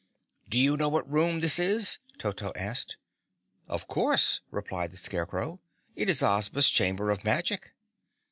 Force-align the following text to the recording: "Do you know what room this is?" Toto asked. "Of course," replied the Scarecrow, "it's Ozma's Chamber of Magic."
"Do 0.49 0.57
you 0.57 0.77
know 0.77 0.89
what 0.89 1.07
room 1.07 1.41
this 1.41 1.59
is?" 1.59 1.99
Toto 2.17 2.51
asked. 2.55 2.97
"Of 3.67 3.87
course," 3.87 4.41
replied 4.49 4.89
the 4.89 4.97
Scarecrow, 4.97 5.61
"it's 5.95 6.23
Ozma's 6.23 6.71
Chamber 6.71 7.11
of 7.11 7.23
Magic." 7.23 7.75